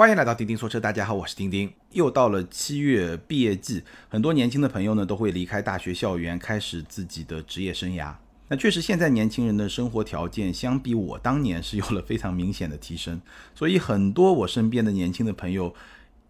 [0.00, 1.70] 欢迎来到钉钉说车，大家好，我是钉钉。
[1.92, 8.14] 又到了七月毕业季，很多年轻的朋友呢都会离开大学校园，开始自己的职业生涯。
[8.48, 13.20] 那确实，现在年轻人的生活条件相比我当年是有了非常明显的提升，
[13.54, 15.74] 所以很多我身边的年轻的朋友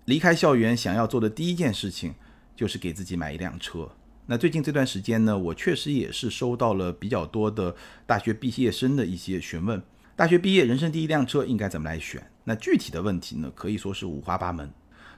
[0.07, 2.13] 离开校园，想要做的第一件事情
[2.57, 3.89] 就是给自己买一辆车。
[4.27, 9.81] 那最近这段时间呢，我确实也是收到了比较多的大学毕业生的一些询问。
[10.17, 12.30] 大学毕业，人生第一辆车应该怎么来选？
[12.45, 14.71] 那具体的问题呢，可以说是五花八门。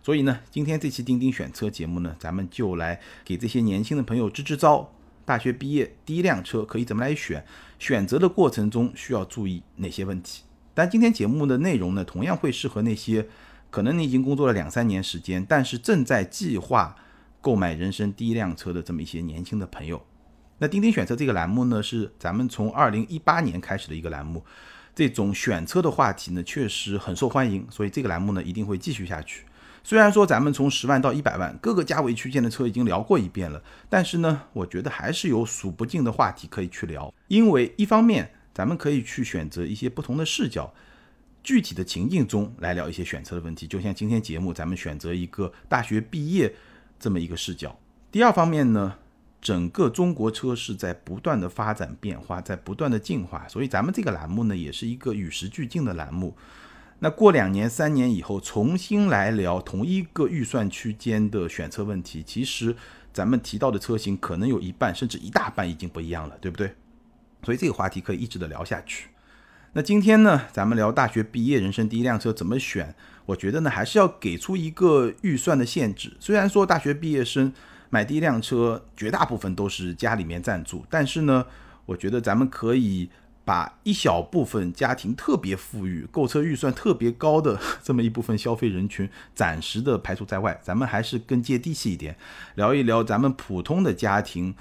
[0.02, 4.92] 所以呢，今天这期钉钉选车节目呢，咱们就来给这些年轻的朋友支支招。
[5.24, 7.44] 大学毕业第一辆车可以怎么来选？
[7.78, 10.42] 选择的过程中需要注意哪些问题？
[10.74, 13.28] 但今天节目的内容呢，同样会适合那些
[13.70, 16.96] 可能你已经工作了两三年时间，但是正在计划
[17.40, 20.04] 购买人生第一辆车的这么一些年轻的朋友。
[20.58, 24.44] 那钉钉选车这个栏目呢，是咱们从二零一八年开始的一个栏目。
[24.94, 29.44] 这种选车的话题呢，确实很受欢迎，所以这个栏目呢一定会继续下去。
[29.84, 37.12] 虽然说咱们从十万到一百万各个价位区间的车已经聊过一遍了，但是呢，我觉得还是有数不尽的话题可以去聊。
[37.26, 40.72] 因为一方面，咱们可以去选择一些不同的视角，
[41.42, 43.66] 具体的情境中来聊一些选车的问题。
[43.66, 46.54] 就像今天节目，咱们选择一个大学毕业
[47.00, 47.76] 这么一个视角。
[48.12, 48.94] 第二方面呢？
[49.42, 56.36] 整个中国车市在不断的发展变化，在不断的进化，所以咱们这个栏目呢，也是一个与时俱进的栏目。
[57.00, 62.76] 那过两年、三年以后，重新来聊同一个预算区间的选车问题，其实
[63.12, 66.72] 咱们提到的车型可能有一半甚至一大半已经不一样了，对不对？
[67.42, 69.08] 所以这个话题可以一直的聊下去。
[69.72, 72.94] 那今天呢，咱们聊大学毕业人生第一辆车怎么选？
[73.26, 76.16] 我觉得呢，还是要给出一个预算的限制。
[76.20, 77.52] 虽然说大学毕业生。
[77.92, 80.82] 买第一辆车，绝大部分都是家里面赞助。
[80.88, 81.44] 但是呢，
[81.84, 83.10] 我觉得咱们可以
[83.44, 90.58] 把一小部分家庭特别富裕、购车预算特别高的这么一部分消费人群，暂时的排除在外。
[90.62, 92.16] 咱们还是更接地气一点，
[92.54, 94.54] 聊一聊咱们普通的家庭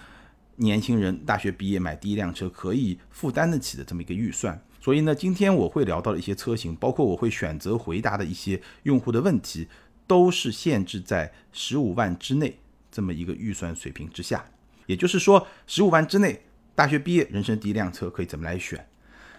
[0.57, 4.61] 年轻人大学毕业买第一辆车可以负担得起的这么一个预算。
[4.81, 9.69] 所以呢，今天我会聊到的一些车型，包括我会选择回答的一些用户的问题，
[10.05, 12.57] 都是限制在十五万之内。
[12.91, 14.45] 这么一个预算水平之下，
[14.85, 16.43] 也就是说，十五万之内，
[16.75, 18.85] 大学毕业，人生第一辆车可以怎么来选？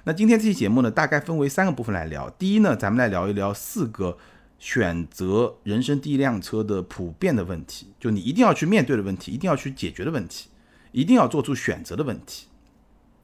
[0.05, 2.31] 那今天这期节目呢，大概分为三个部分来聊。
[2.31, 4.17] 第一呢，咱们来聊一聊四个
[4.59, 10.49] 选择人生第一辆车的普遍的问题，就你一定要去面对的问题，一定要去解决的问题，
[10.93, 12.49] 一定要做出选择的问题。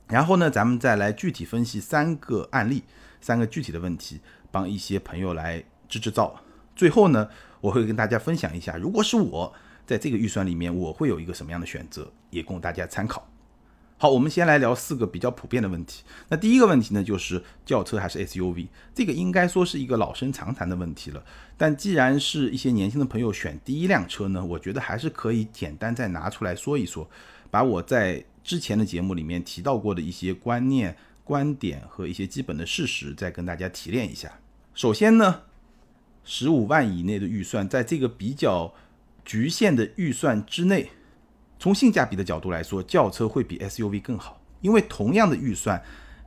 [0.08, 2.84] 然后呢，咱们再来具体分析三个案例，
[3.20, 6.40] 三个具体的问题，帮一些朋友来支支招。
[6.76, 7.28] 最后呢，
[7.60, 9.54] 我会跟大家分享一下，如果是我。
[9.88, 13.26] 在这个预算里面，我会有一个什么样的选择，也供大家参考。
[13.96, 16.04] 好，我们先来聊四个比较普遍的问题。
[16.28, 18.68] 那第一个问题呢，就是轿车还是 SUV？
[18.94, 21.24] 这个应该说是一个老生常谈的问题了。
[21.56, 27.08] 但既然是一些年轻的朋友选第一辆车呢，我觉得还是可以简单再拿出来说一说，
[27.50, 30.94] 把我在之前的节目里面提到过的一些观念、
[31.24, 34.38] 观点和一些基本的事实，再跟大家提炼一下。
[34.74, 35.40] 首先呢，
[36.24, 38.72] 十五万以内的预算，在这个比较
[39.28, 40.90] 局限的预算之内，
[41.58, 45.82] 从性价比的角度来说，轿车会比 SUV 更好，因为同样的预算，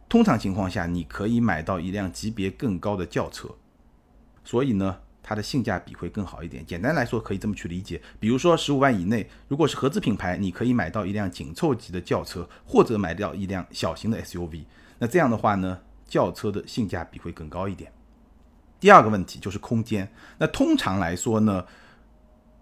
[0.08, 3.50] 通常情况下你可以买到一辆级别更高的轿车，
[4.44, 6.64] 所以呢，它的性价比会更好一点。
[6.64, 14.66] 简单来说，可以这么去理解，比如说十五万以内，如果是合资品牌，你可以买到一辆紧凑级的轿车，或者买掉一辆小型的 SUV，
[15.00, 17.92] 那这样的话呢，轿车的性价比会更高一点。
[18.80, 20.08] 第二个问题就是空间，
[20.38, 21.66] 那通常来说呢？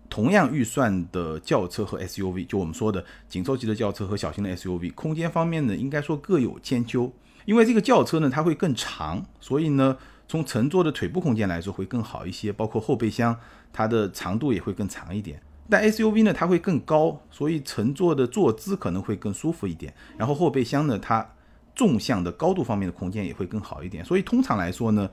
[0.09, 7.13] 同样预算的轿车和 SUV，就我们说的紧凑级的轿车和小型的 SUV，空间方面呢，应该说各有千秋。
[7.45, 9.97] 因为这个轿车呢，它会更长，所以呢，
[10.27, 13.37] 从乘坐的腿部空间来说会更好一些，包括后备箱，
[13.71, 15.41] 它的长度也会更长一点。
[15.69, 19.93] 但 SUV 呢，它会更高，所以乘坐的坐姿可能会更舒服一点。
[20.17, 21.33] 然后后备箱呢，它
[21.75, 24.03] 纵向的高度方面的空间也会更好一点。
[24.03, 25.09] 所以通常来说呢。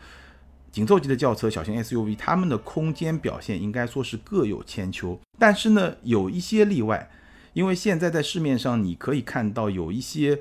[0.76, 5.18] 紧凑级的轿车、小型 SUV，它们的空间表现应该说是各有千秋。
[5.38, 7.08] 但是呢，有一些例外，
[7.54, 10.38] 因为现在在市面上你可以看到有一些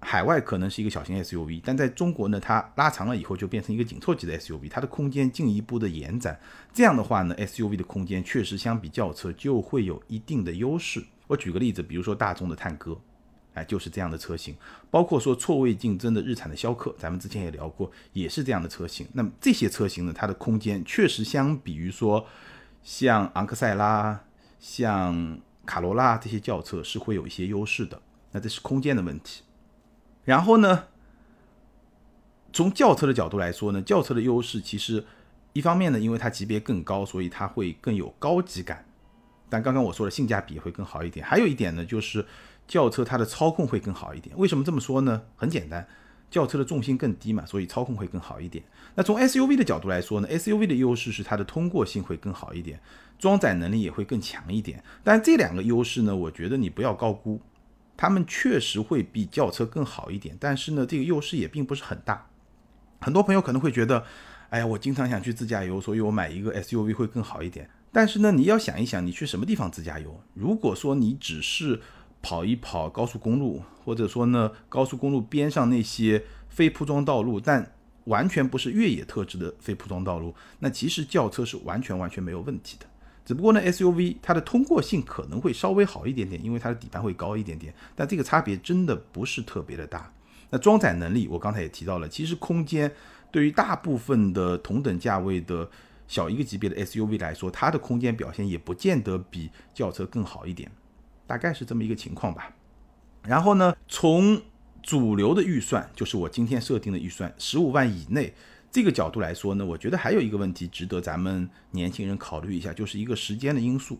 [0.00, 6.40] 海外可能是一个小型 SUV，但在中国呢，它拉长了以后就变成一个紧凑级的 SUV，它的空间进一步的延展。
[6.74, 11.00] 这样的话呢，SUV 的空间确实相比轿车就会有一定的优势。
[11.28, 12.98] 我举个例子，比如说大众的探歌。
[13.54, 14.54] 哎，就是这样的车型，
[14.90, 19.06] 包括说错位竞争的日产的逍客，咱们之前也聊过，也是这样的车型。
[19.12, 22.26] 那么这些车型呢，它的空间确实相比于说
[22.82, 24.20] 像昂克赛拉、
[24.58, 28.00] 像卡罗拉这些轿车是会有一些优势的。
[28.32, 29.42] 那这是空间的问题。
[30.24, 30.84] 然后呢，
[32.52, 35.04] 从轿车的角度来说呢，轿车的优势其实。
[35.54, 38.84] 一方面呢，因为它级别更高，所以它会更有高级感。
[39.48, 41.26] 但刚刚我说的性价比会更好一点。
[41.26, 42.24] 还有一点呢，就是
[42.68, 44.36] 轿车它的操控会更好一点。
[44.38, 45.22] 为什么这么说呢？
[45.34, 45.88] 很简单，
[46.30, 48.62] 轿车的重心更低嘛，所以操控会更好一点。
[48.94, 52.78] 那从 SUV 的角度来说呢，SUV 的优势是它的通过性会更好一点，
[53.18, 54.84] 装载能力也会更强一点。
[55.02, 57.40] 但这两个优势呢，我觉得你不要高估，
[57.96, 60.36] 它们确实会比轿车更好一点。
[60.38, 62.26] 但是呢，这个优势也并不是很大。
[63.00, 64.04] 很多朋友可能会觉得，
[64.50, 67.70] 哎呀，我经常想去自驾游，所以我买一个 SUV 会更好一点。
[67.90, 70.20] 但是呢，你要想一想，你去什么地方自驾游？
[70.34, 71.80] 如果说你只是
[72.22, 77.72] 跑一跑高速公路，或者说呢高速公路边上那些非铺装道路，但
[78.04, 82.86] 完全不是越野特质的非铺装道路，那其实轿车是完全完全没有问题的。
[83.24, 90.12] 只不过呢，SUV 它的通过性可能会稍微好一点点，因为它的底盘会高一点点，但这个差别真的不是特别的大。
[90.50, 92.90] 那装载能力，我刚才也提到了，其实空间
[93.30, 95.68] 对于大部分的同等价位的。
[96.10, 100.72] 小一个级别的 SUV 来说，它的空间表现也不见得比轿车更好一点，
[101.28, 102.52] 大概是这么一个情况吧。
[103.22, 104.40] 然后呢，从
[104.82, 108.34] 主流的预算，就是我今天设定的预算十五万以内
[108.70, 113.98] 这个角度来说呢，我觉得还有一个问题值得咱们年轻人考虑一下，就是一个时间的因素。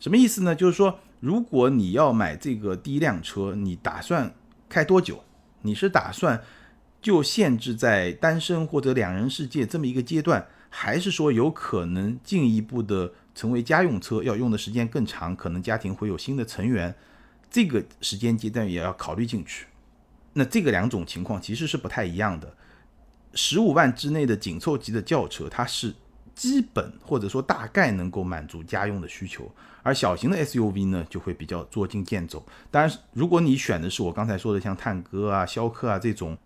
[0.00, 0.54] 什么意思呢？
[0.54, 4.34] 就是说，如果你要买这个第一辆车，你打算
[4.68, 5.22] 开多久？
[5.60, 6.42] 你是打算
[7.00, 10.46] 就限制在单身或者两人世界这么一个阶段？
[10.70, 16.94] 还是说有可能进一步的成为家用车，要用的时间更长，可能家庭会有新的成员，
[17.50, 19.66] 这个时间阶段也要考虑进去。
[20.32, 22.54] 那这个两种情况其实是不太一样的。
[23.34, 25.94] 十五万之内的紧凑级的轿车，它是
[26.34, 29.50] 基本或者说大概能够满足家用的需求，
[29.82, 32.44] 而小型的 SUV 呢就会比较捉襟见肘。
[32.70, 36.36] 当然，如果你选的是我刚才说的像探歌啊、逍客啊这种。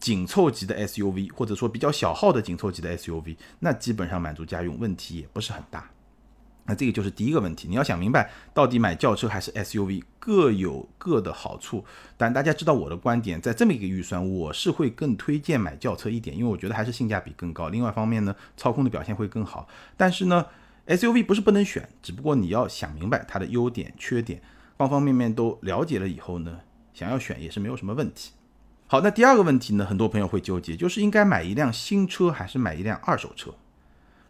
[0.00, 5.88] 紧凑级的 SUV，或者说比较小号的紧凑级的 SUV，那基本上满足家用问题也不是很大。
[6.66, 11.84] 那这个就是第一个问题，你要想明白到底买轿车还是 SUV，各有各的好处。
[12.16, 17.68] 但大家知道我的观点，在这么一个预算，我是会更推荐买轿车一点，因为我觉得还是性价比更高。
[17.68, 19.68] 另外一方面呢，操控的表现会更好。
[19.96, 20.46] 但是呢
[20.86, 24.40] ，SUV 不是不能选，只不过你要想明白它的优点、缺点，
[24.78, 26.60] 方方面面都了解了以后呢，
[26.94, 28.32] 想要选也是没有什么问题。
[28.86, 29.84] 好，那第二个问题呢？
[29.84, 33.54] 很多朋友会纠结，就是应该买一辆新车还是买一辆二手车？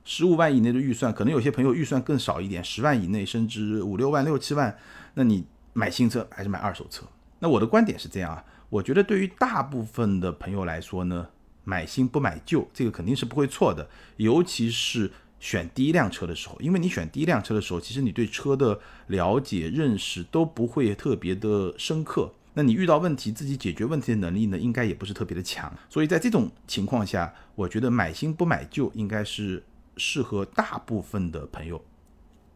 [0.04, 4.76] 十五万以内的预算，可能有些朋友预算更少一点，十万以内甚至五六万、六七万，
[5.14, 7.06] 那你买新车还是买二手车？
[7.40, 11.26] 那我的观点是这样啊，我觉得对于大部分的朋友来说呢，
[11.64, 15.10] 买新不买旧，这个肯定是不会错的，尤其是
[15.40, 18.78] 选第一辆车的时候，因为你选第一辆车的时候，其实你对车的
[19.08, 22.32] 了解、认识都不会特别的深刻。
[22.54, 25.70] 那你遇到问题自己解决问题的能力呢，应该也不是特别的强。
[25.90, 29.62] 所以在这种情况下，我觉得买新不买旧应该是
[29.96, 31.84] 适合大部分的朋友，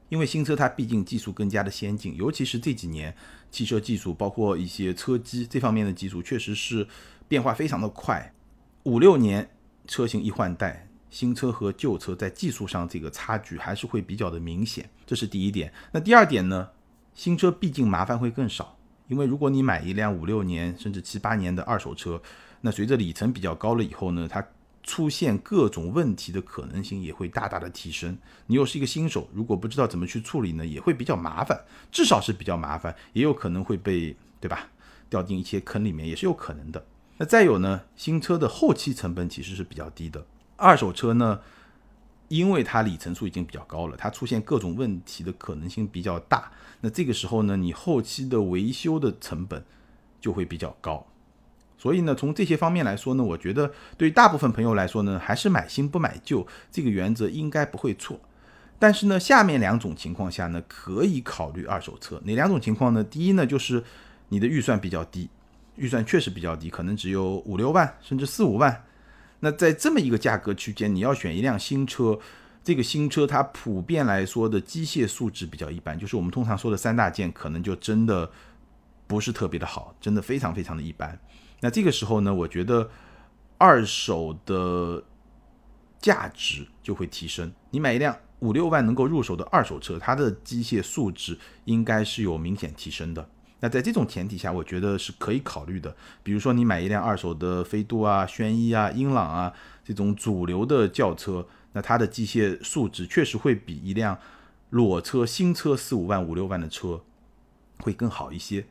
[0.09, 3.15] 因为新车它毕竟技术更加的先进，尤其是这几年
[3.51, 6.87] 汽车技术，包括一些车机这方面的技术，确实是
[7.27, 8.33] 变化非常的快。
[8.85, 9.51] 五六年
[9.87, 15.73] 车型一换代，新车和旧车在技术上这个差距还是会比较的明显，这是第一点。
[15.93, 16.71] 那第二点呢，
[17.15, 18.77] 新车毕竟麻烦会更少。
[19.09, 22.21] 因为如果你买一辆五六年甚至七八年的二手车，
[22.61, 24.47] 那随着里程比较高了以后呢，它
[24.89, 28.17] 出现各种问题的可能性也会大大的提升。
[28.47, 31.63] 你又是一个新手，如果不知道怎么去处理呢，也会比较麻烦，
[31.93, 34.71] 至少是比较麻烦，也有可能会被对吧
[35.11, 36.83] 掉进一些坑里面，也是有可能的。
[37.19, 40.25] 那再有呢，新车的后期成本其实是比较低的，
[40.57, 41.41] 二手车呢。
[42.29, 46.53] 因为它里程数已经比较高了，它出现各种问题的可能性比较大。
[46.83, 49.65] 那这个时候呢，你后期的维修的成本
[50.21, 51.07] 就会比较高。
[51.79, 58.21] 所以呢，从这些方面来说呢，我觉得对大部分朋友来说呢，还是买新不买旧这个原则应该不会错。
[58.81, 62.21] 但是呢，下面两种情况下呢，可以考虑二手车。
[62.25, 63.03] 哪两种情况呢？
[63.03, 63.83] 第一呢，就是
[64.29, 65.29] 你的预算比较低，
[65.77, 68.85] 预算确实比较低，可能只有五六万，甚至四五万。
[69.41, 72.19] 那在这么一个价格区间，你要选一辆新车，
[72.63, 78.31] 这个新车它普遍来说的机械素质比较一般，就是我们通常说的三大件，可能就真的
[79.07, 81.19] 不是特别的好，真的非常非常的一般。
[81.61, 82.91] 那这个时候呢，我觉得
[83.57, 85.05] 二手的
[85.99, 87.53] 价值就会提升。
[87.71, 93.29] 你买一辆五六万能够入手的二手车，它的机械素质应该是有明显提升的。
[93.61, 95.97] 那在这种前提下，我觉得是可以考虑的。
[96.23, 104.17] 比如说，你买一辆二手的飞度啊、轩逸啊、英朗啊这种主流的轿车，那它的机械素质确实会比一辆
[104.71, 107.03] 裸车、新车四五万、五六万的车
[107.81, 108.65] 会更好一些。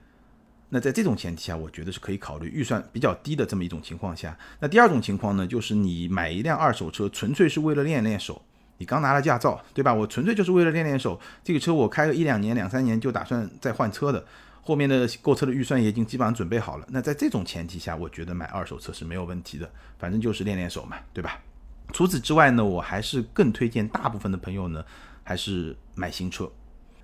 [0.70, 4.38] 那在这种前提下，我觉得是可以考虑预算比较低的这么一种情况下。
[4.60, 8.42] 那第二种情况呢，就是你买一辆二手车，纯粹是为了练练手。
[8.80, 9.94] 你刚拿了驾照，对吧？
[9.94, 11.20] 我纯粹就是为了练练手。
[11.44, 14.24] 这个车我开个一两年、两三年就打算再换车的。
[14.62, 16.86] 后面的购车的预算也已经基本上准备好了。
[16.90, 19.72] 那在这种前提下，我觉得买二手车是没有问题的。
[19.98, 21.42] 反正就是练练手嘛，对吧？
[21.94, 24.84] 除此之外呢，我还是更推荐大部分的朋友呢，
[25.24, 26.52] 还是买新车。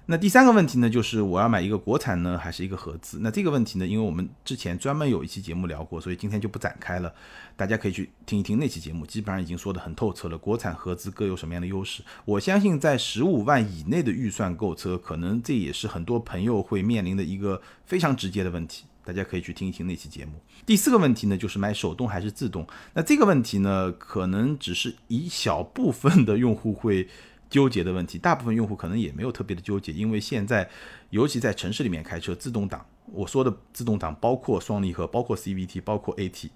[0.05, 3.19] 那第三个问题呢，就是我要买一个国产呢，还是一个合资？
[3.21, 7.13] 那这个问题呢，因为我们之前专门有一期节目聊过，所以今天就不展开了。
[7.55, 10.37] 大家可以去听一听那期节目，基本上已经说得很透彻了。
[10.37, 12.03] 国产合资各有什么样的优势？
[12.25, 18.83] 我相信在十五万以内的预算购车，可能这也是很多朋友会面临的一个非常直接的问题。
[19.05, 20.33] 大家可以去听一听那期节目。
[20.65, 22.67] 第四个问题呢，就是买手动还是自动？
[22.93, 27.07] 那这个问题呢，可能只是一小部分的用户会。
[27.53, 30.67] 纠结的问题，大部分用户可能也没有特别的纠结，因为现在，
[31.11, 36.49] 尤其在城市里面开车，自动挡，我说的自动挡包括双离合，包括 CVT，包括 AT，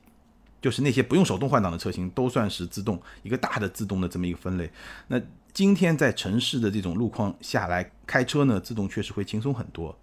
[0.59, 4.71] 就是那些不用手动换挡的车型都算是自动，一个大的自动的这么一个分类。
[5.09, 5.21] 那
[5.53, 9.95] 今天在城市的这种路况下来开车呢，自动确实会轻松很多。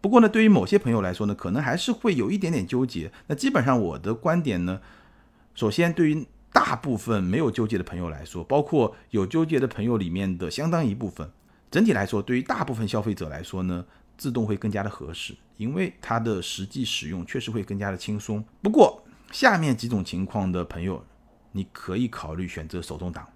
[0.00, 3.12] 不过呢，对于某些朋友来说呢，可能还是会有一点点纠结。
[3.28, 4.80] 那基本上我的观点呢，
[5.54, 6.26] 首先对于。
[6.52, 11.30] 大部分没有纠结的朋友来说，包括有纠结的朋友里面的相当一部分，
[11.70, 13.84] 整体来说，对于大部分消费者来说呢，
[14.18, 18.44] 自动会更加的合适，因为它的实际使用确实会更加的轻松。
[18.60, 21.04] 不过，下面几种情况的朋友，
[21.52, 23.28] 你可以考虑选择手动挡，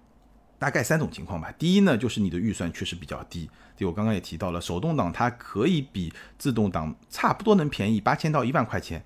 [0.59, 1.49] 大概三种情况吧。
[1.57, 9.05] 第一呢，就是你的预算确实比较低，就我刚刚也提到了，手动挡它可以比自动挡差不多能便宜八千到一万块钱。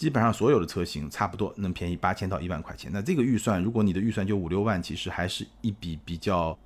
[0.00, 2.90] 基本上所有的车型差不多能便宜八千到一万块钱。
[2.90, 6.58] 那这个预算，如果你的预算就五六万，其实还是一笔比较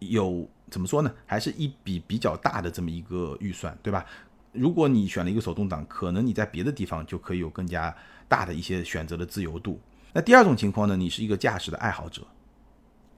[0.00, 1.10] 有怎么说呢？
[1.24, 4.04] 还是一笔比较大的这么一个预算，对吧？
[4.52, 7.96] 如果你选了一个手动挡，可能你在别的地方就可以有更加
[8.28, 9.80] 大的一些选择的自由度。
[10.12, 12.26] 那第二种情况呢，你是一个驾驶的爱好者，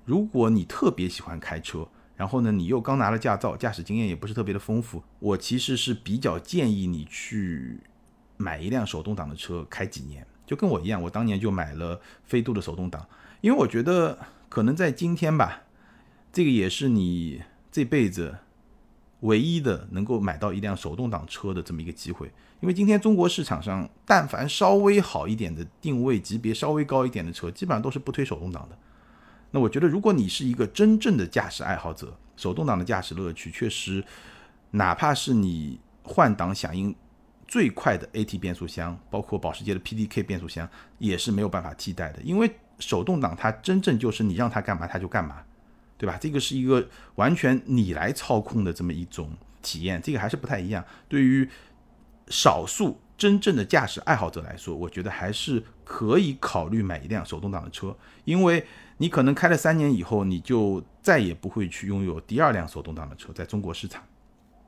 [0.04, 7.80] 如果你特别喜欢开车，然后呢，你又刚拿了驾照，驾驶经验也不是特别的丰富，我其实是比较建议你去。
[8.36, 13.06] 买一辆手动挡的车开几年，就跟我一样，我当年就买了飞度的手动挡，
[13.40, 15.62] 因为我觉得可能在今天吧，
[16.32, 18.36] 这个也是你这辈子
[19.20, 22.30] 唯一的能够买到一辆手动挡车的这么一个机会。
[22.60, 28.78] 因为今天中国市场上，但凡稍微好一点的定位级别稍微高一点的车，基本上都是不推手动挡的。
[29.50, 34.02] 那我觉得，如果你是一个真正的驾驶爱好者，手动挡的驾驶乐趣确实，
[34.70, 36.94] 哪怕是你换挡响应。
[37.48, 42.20] 最快的 AT 变速箱，包括保时捷的 PDK 变速箱，也是没有办法替代的。
[42.22, 45.42] 因为手动挡它真正就是你让它干嘛它就干嘛，
[45.96, 46.18] 对吧？
[46.20, 49.30] 这个是一个完全你来操控的这么一种
[49.62, 50.84] 体验，这个还是不太一样。
[51.08, 51.48] 对于
[52.28, 58.66] 少数真正的驾驶爱好者来说，我觉得还是可以考虑买一辆手动挡的车，因为
[58.98, 64.02] 你可能开了三年以后，你就再也不会去拥有第二辆手动挡的车，在中国市场。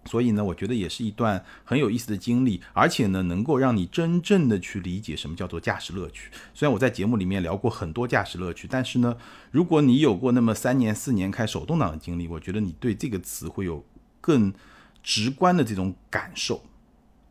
[0.09, 6.31] 所以呢，我觉得也是一段很有意思的经历，而且呢，能够让你真正的去理解什么叫做驾驶乐趣。
[6.55, 9.19] 虽然我在节目里面聊过很多驾驶乐趣，但是呢，
[9.51, 13.85] 如果你有过那么三年四年开手动挡的经历，我觉得你对这个词会有
[14.23, 14.55] 更
[15.03, 16.65] 直观的这种感受。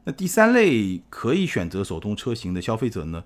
[0.03, 3.23] 那第三类可以选择手动车型的消费者呢，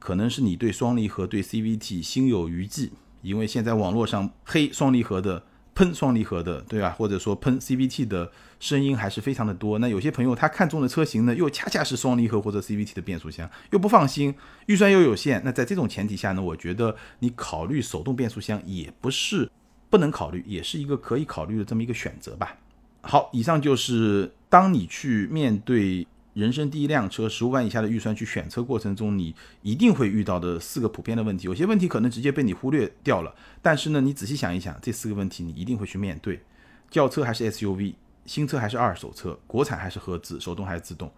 [0.00, 2.90] 可能是你对双离合、对 CVT 心有余悸，
[3.22, 5.44] 因为现在网络上黑双离合的。
[5.82, 6.90] 喷双离合的，对吧？
[6.90, 9.80] 或者说喷 CVT 的声音还是非常的多。
[9.80, 14.32] 那有些朋友他看中的车型呢，又恰恰是双离合或者 CVT 的变速箱，又不放心，
[14.66, 15.42] 预算又有限。
[15.44, 19.50] 那在这种前提下呢，我觉得你考虑手动变速箱也不是
[19.90, 22.56] 不能考虑，也是一个可以考虑的这么一个选择吧。
[23.00, 26.06] 好，以上就是当你去面对。
[26.34, 31.46] 人生第一辆车，十五万以下的预算去选车过程中，你一定会遇到的四个普遍的问题。
[31.46, 36.42] 有些问题可能直接被你忽略掉了，但是呢，你仔细想一想，这四个问题你一定会去面对：
[36.90, 41.12] 轿车还是 SUV，新车还是二手车，国产还是合资，手动还是自动。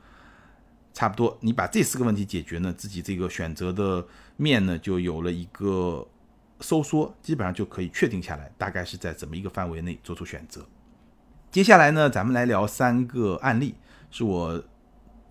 [0.93, 4.05] 差不多，你把这四个问题解决呢，自己这个选择的
[4.37, 6.05] 面呢就有了一个
[6.59, 10.67] 收缩，基本上就可以确定下来，大概是在怎么一个范围内做出选择。
[11.53, 13.77] 接下来呢，咱们来聊三个案例，
[14.11, 14.65] 是我。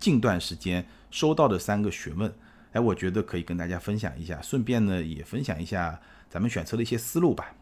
[0.04, 2.34] 近段时间收到的三个询问，
[2.74, 7.56] 哎，我觉得可以跟大家分享一下，顺便呢也分享一下咱们选车的一些思路吧。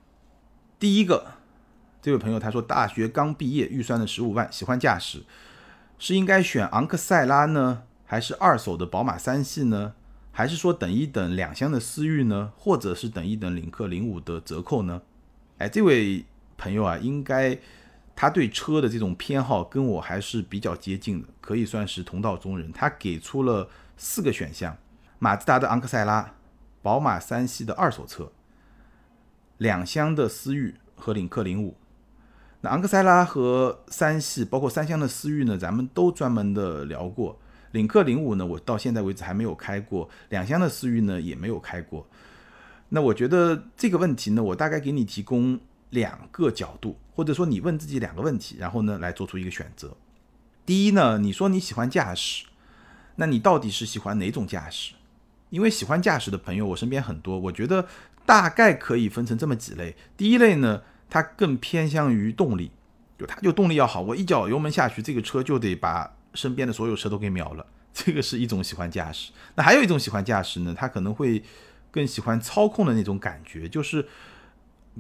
[0.79, 1.33] 第一个，
[2.01, 5.21] 这位朋友他说，大学刚毕业，预算的十五万，喜欢驾驶，
[5.99, 9.93] 是应该选昂克赛拉呢，还是二手的宝马三系呢？
[10.31, 12.53] 还是说等一等两厢的思域呢？
[12.57, 15.03] 或者是等一等领克零五的折扣呢？
[15.59, 16.25] 哎，这位
[16.57, 17.59] 朋友啊，应该。
[18.21, 22.71] 他对车的这种偏好跟我还是比较接近的，可以算是同道中人。
[22.71, 24.77] 他给出了四个选项：
[25.17, 26.35] 马自达的昂克赛拉、
[26.83, 28.31] 宝马三系的二手车、
[29.57, 31.75] 两厢的思域和领克零五。
[32.61, 37.39] 那昂克赛拉和三系，包括三厢的思域呢，咱们都专门的聊过。
[37.71, 42.05] 领克零五呢，我到现在为止还没有开过；两厢的思域呢，也没有开过。
[42.89, 45.59] 那我觉得这个问题呢，我大概给你提供
[45.89, 46.95] 两个角度。
[47.21, 49.95] 或者说你问自己两个问题，然后呢来做出一个选择。
[50.65, 52.45] 第一呢，你说你喜欢驾驶，
[53.17, 54.95] 那你到底是喜欢哪种驾驶？
[55.51, 57.87] 因为喜欢驾驶的朋友我身边很多，我觉得
[58.25, 59.95] 大概可以分成这么几类。
[60.17, 62.71] 第一类呢，它更偏向于动力，
[63.19, 67.63] 就它就动力要好，我一脚油门下去，这个车就得把身边的所有车都给秒了。
[67.93, 69.31] 这个是一种喜欢驾驶。
[69.53, 71.43] 那还有一种喜欢驾驶呢，他可能会
[71.91, 74.07] 更喜欢操控的那种感觉，就是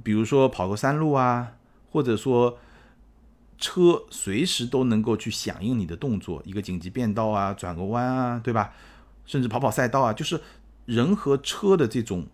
[0.03, 1.53] 比如说跑个山路啊。
[1.91, 2.57] 或者说，
[3.57, 8.73] 车随时都能够去响应你的动作，一个紧急变道啊，转个弯啊，对吧？
[9.25, 10.41] 甚至跑跑赛道啊，就是
[10.85, 12.25] 人和车的这种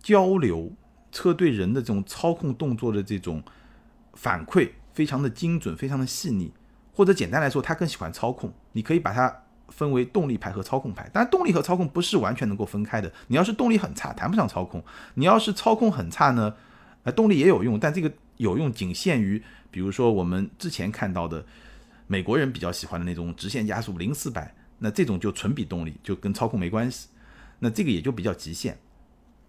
[0.00, 0.72] 交流，
[1.10, 3.42] 车对人的这种操控动作的这种
[4.14, 6.52] 反馈，非常的精准，非常的细腻。
[6.94, 8.52] 或者简单来说，他更喜欢操控。
[8.72, 11.08] 你可以把它分为动力派和操控派。
[11.12, 13.12] 当然，动力和操控不是完全能够分开的。
[13.26, 14.80] 你要是动力很差，谈不上操控；
[15.14, 16.54] 你要是操控很差呢，
[17.02, 18.10] 呃，动力也有用，但这个。
[18.42, 21.46] 有用仅限于，比如说我们之前看到的
[22.06, 27.08] 美国人比较喜欢的那种直线加速零四百，那这种就纯比动力，就跟操控没关系。
[27.60, 28.76] 那这个也就比较极限。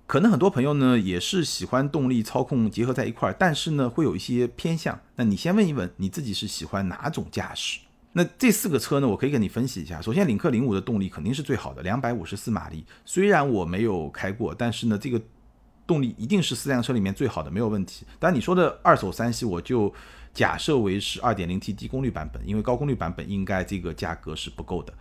[0.05, 4.99] 可能很多朋友呢也是喜欢动力操控结合在一块儿，但是呢会有一些偏向。
[5.15, 7.79] 那你先问一问你自己是喜欢哪种驾驶？
[8.11, 9.99] 那这四个车呢，我可以给你分析一下。
[9.99, 12.85] 首先，领克零五的动力肯定是最好的，两百五十四马力。
[13.03, 15.19] 虽然我没有开过，但是呢这个。
[15.85, 18.05] 动力一定是四辆车里面最好的，没有问题。
[18.19, 19.93] 但你说的二手三系，我就
[20.33, 24.93] 假设为是二点零 T 低功率版本，因为高功率版本应该这个价格是不够的，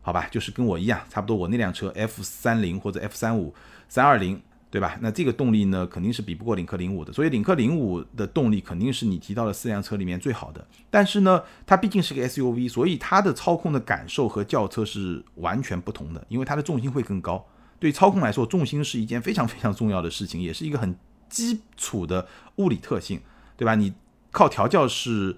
[0.00, 0.28] 好吧？
[0.30, 1.36] 就是跟我一样，差不多。
[1.36, 3.52] 我那辆车 F 三零或者 F 三五、
[3.88, 4.96] 三二零，对吧？
[5.00, 7.12] 那这个动力呢，肯定是比不过领克零五的。
[7.12, 10.64] 所以领克零五的动力肯定是你提到的四辆车里面最好的。
[10.88, 17.44] 但是呢，它毕竟是个 SUV，所以它的操控的感受和轿车是完全不同的，因为它的重心会更高。
[17.80, 20.94] 对操控来说，重心是一件非常非常重要的事情，也是一个很
[21.28, 23.20] 基础的物理特性，
[23.56, 23.74] 对吧？
[23.74, 23.94] 你
[24.30, 25.34] 靠调教是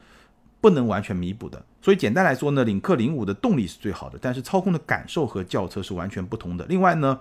[0.60, 1.64] 不能完全弥补的。
[1.80, 6.66] 所以简单来说呢，领克零五的动力是最好的，但是操控的感受和轿车是完全不同的。
[6.66, 7.20] 另外呢，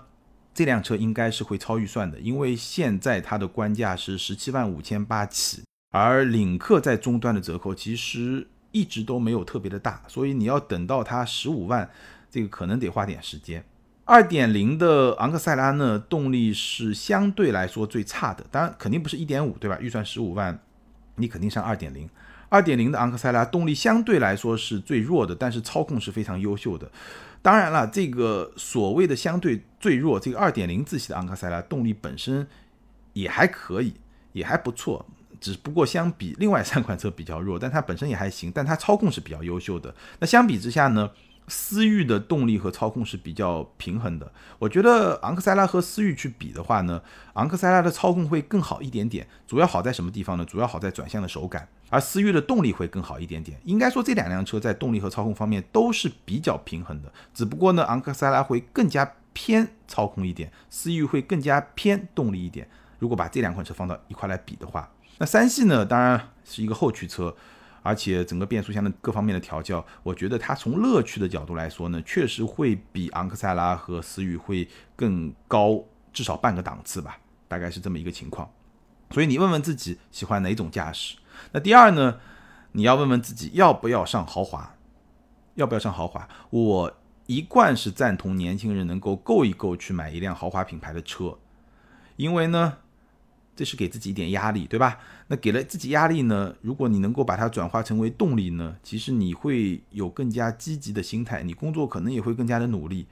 [0.52, 11.90] 这辆车应该是会超预算的，因为现在它的官价是十七万五千八起，而领克在终端的折扣其实一直都没有特别的大，所以你要等到它十五万，
[12.30, 13.64] 这个可能得花点时间。
[14.12, 19.78] 二点零的昂克赛拉呢，动力是相对来说最差的，当然肯定不是一点五，对吧？
[19.80, 20.60] 预算十五万，
[21.16, 22.06] 你肯定上二点零。
[22.50, 26.90] 二点零的昂克赛拉动力相对来说是最弱的，但是操控是非常优秀的。
[27.40, 32.46] 当然了，这个所谓的相对最弱，这个二点零自吸的昂克赛拉动力本身
[33.14, 33.94] 也还可以，
[34.34, 35.06] 也还不错，
[35.40, 39.94] 只不过相比另外三款车比较弱，但它本身也还行，但它操控是比较优秀的。
[40.18, 41.10] 那相比之下呢？
[41.48, 47.02] 思域的动力和操控是比较平衡的，我觉得昂克赛拉和思域去比的话呢，
[47.34, 49.26] 昂克赛拉的操控会更好一点点。
[49.46, 50.44] 主要好在什么地方呢？
[50.44, 53.60] 主要好在转向的手感，而思域的动力会更好一点点。
[53.64, 62.68] 应该说这两辆车在动力和操控方面都是比较平衡的，只不过呢，昂克赛拉会更加偏操控一点，思域会更加偏动力一点。
[62.98, 67.34] 如果把这两款车放到一块来比的话，那三系呢，当然是一个后驱车。
[67.82, 77.18] 而且整个变速箱的各方面的调教，我觉得它从乐趣的角度来说呢，确实会比昂克赛拉和思域会更高至少半个档次吧，
[77.48, 78.48] 大概是这么一个情况。
[79.10, 81.16] 所以你问问自己喜欢哪种驾驶。
[81.50, 82.18] 那第二呢，
[82.72, 84.76] 你要问问自己要不要上豪华，
[85.56, 86.28] 要不要上豪华？
[86.50, 91.38] 我一贯是赞同年轻人能够够一够去买一辆豪华品牌的车，
[92.16, 92.78] 因为呢。
[93.54, 94.98] 这是给自己一点压力，对吧？
[95.28, 96.54] 那给了自己压力呢？
[96.62, 98.76] 如果你能够把它转化成为动力呢？
[98.82, 103.06] 其实你会有更加积极的心态，你工作可能也会更加的努力。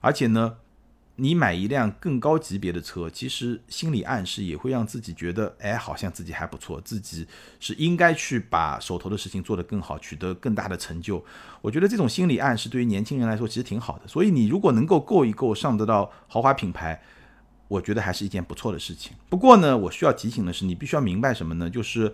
[0.00, 0.54] 而且呢，
[1.16, 7.26] 你买一辆更高级别的车，其实心理暗示也会让自己觉得，哎，好像自己还不错，自己
[7.58, 11.24] 是应该去把手头的事情做得更好，取得更大的成就。
[11.60, 14.06] 我觉得这种心理暗示对于年轻人来说其实挺好的。
[14.06, 17.02] 所以你如果能够够一够上得到豪华品牌。
[17.68, 19.12] 我觉得还是一件不错的事情。
[19.28, 21.70] 不过呢，我需要提醒的是，你必须要明白什么呢？
[21.70, 22.12] 就是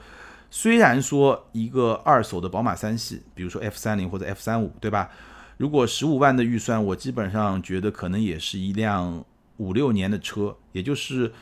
[0.51, 5.11] 虽然说一个二手的宝马三系，比如说 F 三零或者 F 三五，对吧？
[5.57, 9.25] 如果十五万的预算，我基本上觉得可能也是一辆
[9.57, 11.33] 五六年的车，也就是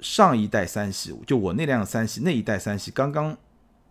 [0.00, 3.36] 上一代三系，就我那辆三系那一代三系刚刚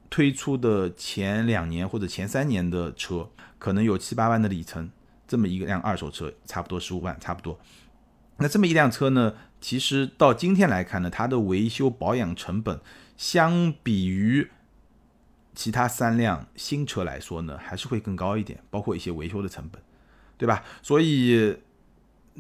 [0.09, 4.91] 推出的前两年或者前三年的车，可能有七八万的里程，
[5.25, 7.57] 这么一个辆二手车，差不多十五万，差不多。
[8.37, 12.79] 那这么一辆车呢，其实到今天来看呢，它的维修保养成本，
[13.15, 14.49] 相比于
[15.55, 19.81] 其他三辆新车来说呢，还是会更高一点，包括一些维修的成本，
[20.37, 20.63] 对吧？
[20.81, 21.57] 所以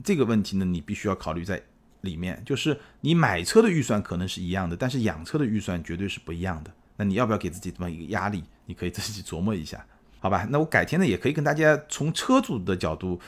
[0.03, 1.61] 这个问题呢，你必须要考虑在
[2.01, 6.71] 里面，就是你买车的预算可能是一样的，但是养车的预算绝对是不一样的。
[6.97, 8.43] 那你要不要给自己这么一个压力？
[8.65, 9.85] 你可以自己琢磨一下，
[10.19, 10.47] 好吧？
[10.49, 13.19] 那我改天呢，也可以跟大家从车主的角度，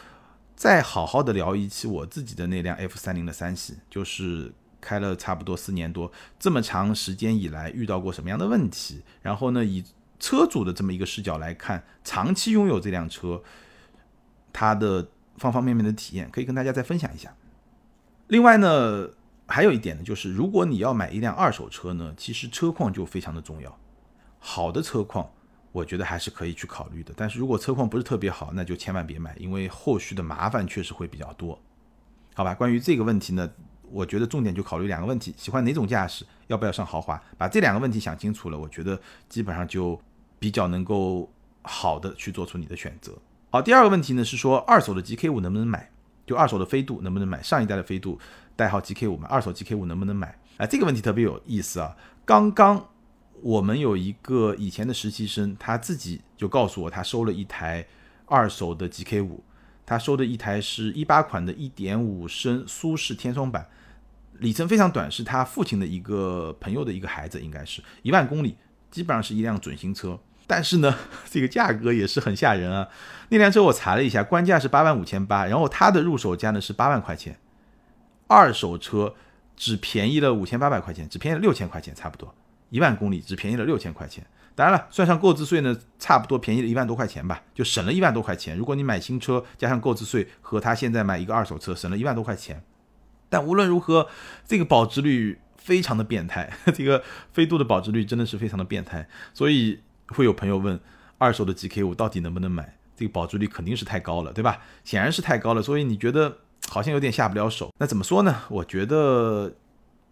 [0.56, 9.04] 再好好的聊一期我自己的那辆 F 三零的三系，就是开了差不多四年多，这么长时间以来遇到过什么样的问题？
[9.22, 9.84] 然后呢，以
[10.20, 13.44] 车主的这么一个视角来看，长期拥有这辆车，
[14.54, 17.36] 它的方方面面的体验，可以跟大家再分享一下。
[18.28, 19.10] 另外呢。
[19.48, 23.78] 还有一点呢，就是如果你要买一辆二手车呢，其实车况就非常的重要。
[24.40, 25.30] 好的车况，
[25.76, 27.14] 我觉得还是可以去考虑的。
[27.18, 31.60] 但是如果车况不是特别好，那就千万别买，因为后续的麻烦确实会比较多。
[32.34, 33.50] 好吧，关于这个问题呢，
[33.92, 37.22] 我觉得重点就考虑两个问题：喜欢哪种驾驶，要不要上豪华？
[37.38, 40.00] 把这两个问题想清楚了，我觉得基本上就
[40.40, 41.30] 比较能够
[41.64, 43.12] 好的去做出你的选择。
[43.50, 45.92] 好，第二个问题呢是说二手的 GK 五能不能买？
[46.26, 47.44] 就二手的飞度能不能买？
[47.44, 48.18] 上一代的飞度。
[48.56, 50.40] 代号 GK 五嘛，二手 GK 五能不能买？
[50.56, 51.94] 啊，这个问题特别有意思啊！
[52.24, 52.88] 刚刚
[53.46, 57.86] 我们有一个以前的实习生，他自己就告诉我，他收了一台
[58.26, 59.44] 二手的 GK 五，
[59.86, 63.68] 他收的一台是一八款的1.5升舒适天窗版，
[64.40, 68.58] 里程非常短，是他父亲的一个朋友的一个孩子，应该是一万公里，
[68.90, 70.20] 基本上是一辆准新车。
[70.48, 70.98] 但是呢，
[71.30, 72.90] 这个价格也是很吓人啊！
[73.30, 77.38] 那辆车我查了一下，官价是八万五千八，然后它的入手价呢是八万块钱。
[78.26, 79.14] 二手车
[79.56, 82.34] 只便宜了五千八百块钱，只便宜了六千块钱，差不多
[82.70, 84.26] 一万公里只便宜了六千块钱。
[84.56, 88.58] 当然了，算上购置税呢，差不多便宜了一万多块钱吧，就省了一万多块钱。
[88.58, 92.64] 如果你买新车加上购置税，和他现在买一个二手车省了一万多块钱。
[93.30, 94.08] 但无论如何，
[94.48, 99.08] 这个保值率非常的变态， 这个飞度的保值率真的是非常的变态。
[99.34, 100.80] 所以会有朋友问，
[101.18, 102.78] 二手的 GK 五到底能不能买？
[102.96, 104.62] 这个保值率肯定是太高了，对吧？
[104.84, 105.62] 显然是太高了。
[105.62, 106.38] 所以你觉得？
[106.68, 108.42] 好像有点下不了手，那怎么说呢？
[108.50, 109.54] 我觉得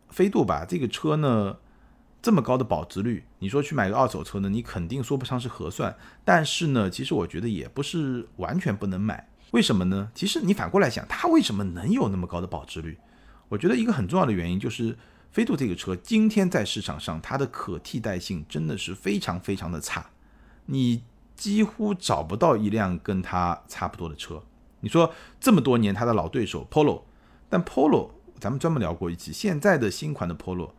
[0.09, 1.57] 飞度吧，这个车呢，
[2.23, 5.93] 这么高的保值率，你说去买个二手车呢，你肯定说不上是合算。
[6.23, 9.27] 但是呢，其实我觉得也不是完全不能买。
[9.51, 10.09] 为什么呢？
[10.15, 12.97] 其实你反过来想，它为什么能有那么高的保值率？
[13.49, 14.97] 我觉得一个很重要的原因就是
[15.31, 20.09] 飞度这个车今天在市场上它的可替代性真的是非常非常的差，
[20.67, 21.03] 你
[21.36, 24.41] 几乎找不到一辆跟它差不多的车。
[24.79, 27.01] 你说这么多年它的老对手 Polo，
[27.49, 30.71] 但 Polo 咱们专门聊过一期，现在的新款的 Polo，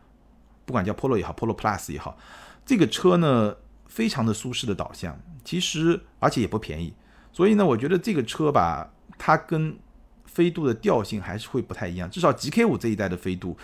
[0.65, 2.17] 不管叫 Polo 也好，Polo Plus 也好，
[2.65, 3.55] 这个车呢
[3.87, 6.93] 非常的舒适的导向，其实而且也不便宜，
[7.31, 9.77] 所以呢，我觉得这个车吧，它跟
[10.25, 13.57] 飞度的调性还是会不太一样，至少 GK 五这一代的飞度，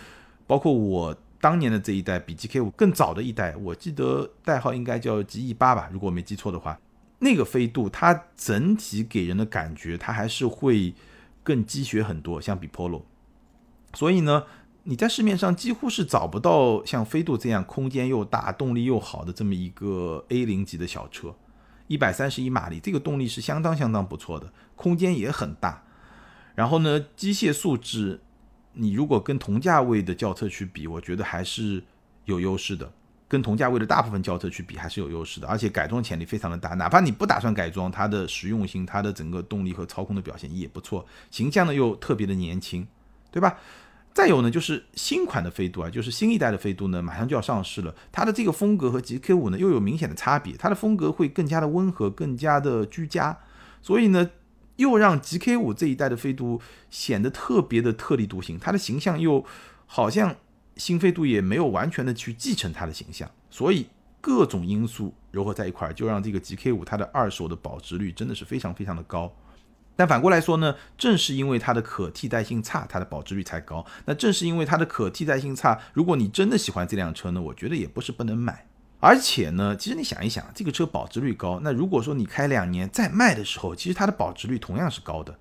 [0.46, 6.78] 包括我当年的这一代比 GK 五更早的一代，我记得代号应该叫 GE 八吧，如果我没记错的话。
[7.24, 10.92] 那个飞度，它整体给人的感觉，它还是会
[11.44, 13.02] 更积雪很多，相比 Polo。
[13.94, 14.42] 所以呢，
[14.84, 21.34] 你在市面上几乎是找不到像飞度这样空间又大、动力又好的这么一个 A 零级的小车。
[21.86, 25.84] 一百三十一马力，这个动力是相当相当不错的，空间也很大。
[26.54, 28.20] 然后呢，机械素质，
[28.72, 31.82] 你如果跟同价位的轿车去比，我觉得还是
[32.24, 32.90] 有优势的。
[33.28, 36.70] 跟同价位的大部分轿车去比还是有优势的，而且改装潜力非常的大。
[36.70, 42.86] 哪怕你不打算改装，它的实用性、它的整个动力和操控的表现也不错，形象呢又特别的年轻，
[43.30, 43.58] 对吧？
[44.14, 47.94] 再有呢，就是新款的飞度啊，就是新一代的飞度呢，马上就要上市了。
[48.10, 53.38] 它的这个风格和 GK 五呢又有明显的差别，它的风格会更加的温和，更加的居家，
[53.80, 54.30] 所以呢，
[54.76, 59.44] 又让 GK 五这一代的飞度显得特别的特立独行，它的形象又
[59.86, 60.36] 好像。
[60.74, 63.86] 新飞度也没有完全的去继承它的形象，所以
[64.22, 69.30] 各种因素糅合在一块儿，就让这个 GK 五它的二手的保值率真的是非常非常的高。
[69.94, 73.84] 但反过来说呢，正是因为它的可替代性差，它的保值率才高。
[74.06, 78.66] 那正是因为它的可替代性差，如果你真的喜欢这辆车呢，我觉得也不是不能买。
[79.00, 85.36] 而且呢，其实你想一想，这个车保值率高，那如果说你开两年再卖的时候，其实它的保值率同样是高的。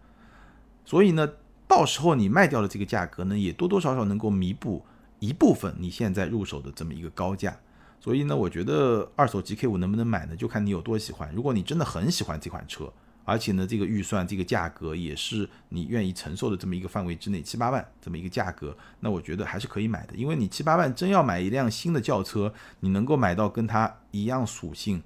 [0.83, 1.29] 所以呢，
[1.67, 4.85] 到时候你卖掉的这个价格呢，也多多少少能够弥补。
[5.19, 7.55] 一部分你现在入手的这么一个高价，
[7.99, 10.35] 所以呢，我觉得二手 GK 五能不能买呢？
[10.35, 11.31] 就看你有多喜欢。
[11.31, 12.91] 如果你真的很喜欢这款车，
[13.23, 20.15] 而且呢，这个预算、这个价格也是你愿意承受的这么一个范围之内，七八万这么一个价格，那我觉得还是可以买的。
[20.15, 25.01] 因为你七八万真要买一辆新的轿车，你能够买到跟它一样属性、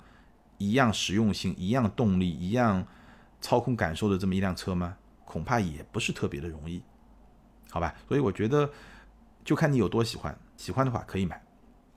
[0.58, 2.88] 一样实用性、一样动力、一样
[3.42, 4.96] 操控感受的这么一辆车吗？
[5.26, 6.82] 恐怕也不是特别的容易，
[7.70, 7.94] 好吧？
[8.08, 8.70] 所以我觉得
[9.44, 11.44] 就看你有多喜欢，喜欢的话可以买。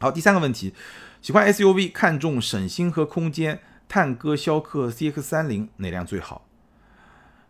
[0.01, 0.75] 好，第三个问题，
[1.23, 3.61] 喜欢 SUV，看重省心和空间。
[3.89, 6.45] 探歌、逍客、CX 三零哪辆最好？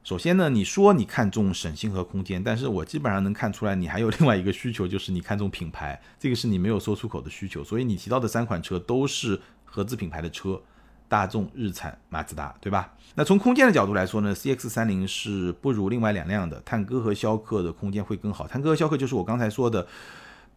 [0.04, 7.64] 首先呢，你说你看重省心和空间，但是我基本上能看出来，你还有另外一个需求，就是你看重品牌，这个是你没有说出口的需求。
[7.64, 10.62] 所以你提到的三款车都是合资品牌的车，
[11.08, 12.94] 大众、日产、马自达，对吧？
[13.16, 18.46] 那从空间的角度来说呢，CX 三零是不如另外两辆的，探歌和逍客的空间会更好。
[18.46, 19.86] 探歌和逍客就是我刚才说的。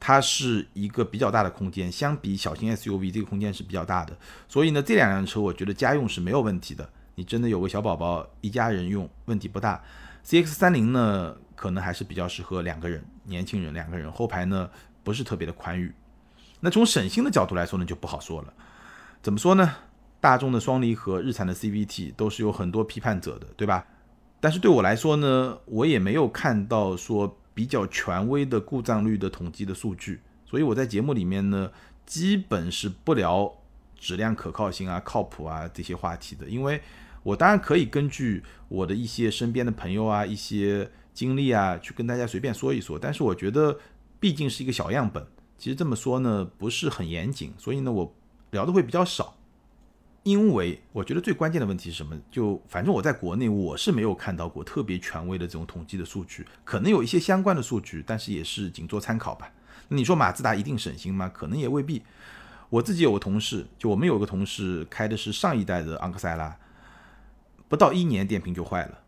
[0.03, 4.17] 它是一个比较大的空间，相比小型 SUV，这个空间是比较大的。
[4.47, 6.89] 所以呢，这两辆车我觉得家用是没有问题的。
[7.13, 9.79] 你真的有个小宝宝，一家人用问题不大。
[10.25, 14.67] CX 三零呢，可能还是比较适合两个人，年轻人两个人，后排呢
[15.03, 15.93] 不是特别的宽裕。
[16.61, 18.51] 那从省心的角度来说呢，就不好说了。
[19.21, 19.71] 怎么说呢？
[20.19, 23.85] 大众的双离合、日产的 CVT 都是有很多批判者的，对吧？
[24.39, 27.37] 但是对我来说呢，我也没有看到说。
[27.61, 31.71] 比较权威的故障率的统计的数据，所以我在节目里面呢，
[32.07, 33.53] 基本是不聊
[33.99, 36.81] 质量可靠性啊、靠谱啊这些话题的，因为
[37.21, 43.77] 我当然可以根据我的一些身边的朋友啊、一些经历啊，去跟大家随便说一说，但是我觉得
[44.19, 45.23] 毕竟是一个小样本，
[45.59, 48.11] 其实这么说呢不是很严谨，所以呢我
[48.49, 49.37] 聊的会比较少。
[50.23, 52.15] 因为我觉得最关键的问题是什么？
[52.29, 59.51] 就反正我在国内我是没有看到过特别权威的这种统计的数据，可能有一些相关的数据，但是也是仅做参考吧。
[59.87, 61.27] 你说马自达一定省心吗？
[61.27, 62.03] 可能也未必。
[62.69, 66.55] 我自己有个同事，就我们有个同事开的是上一代的昂克赛拉，
[67.67, 68.99] 不到一年电瓶就坏了，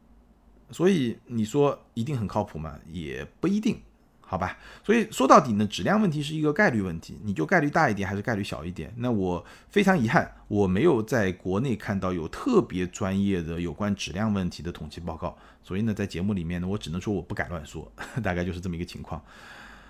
[0.72, 2.80] 所以你说一定很靠谱吗？
[2.92, 3.80] 也不一定。
[4.26, 8.92] 好吧，所以说到底呢，质量问题是一个概率问题，你就概率大一点还是概率小一点？
[8.98, 17.92] 那我非常遗憾，我没有在国内看到有特别专业的有关质量问题的统计报告，所以呢，在节目里面呢，我只能说我不敢乱说，
[18.24, 19.24] 大概就是这么一个情况。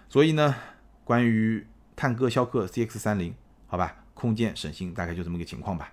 [0.09, 0.53] 所以呢，
[1.05, 1.65] 关于
[1.95, 3.33] 探歌、逍客、CX 三零，
[3.67, 5.91] 好吧，空间省心，大概就这么个情况吧。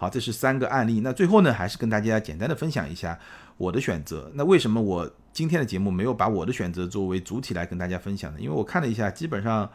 [0.00, 1.00] 好，这是三个案例。
[1.00, 3.18] 那最后呢，还是跟大家简单的分享一下
[3.56, 4.30] 我的选择。
[4.34, 8.40] 那为什么我今天的节目没有把我的选择作为主体来跟大家分享呢？
[8.40, 9.68] 因为我看了一下，基本上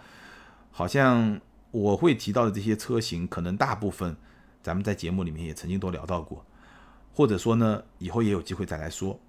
[0.72, 1.40] 好像
[1.72, 4.16] 我会提到的这些车型，可能大部分
[4.62, 6.46] 咱们在节目里面也曾经都聊到过，
[7.14, 9.20] 或者说呢，以后也有机会再来说。